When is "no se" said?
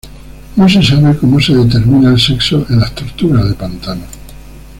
0.57-0.81